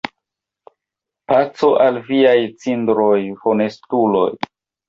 [1.33, 2.33] Paco al viaj
[2.65, 3.15] cindroj,
[3.45, 4.29] honestuloj!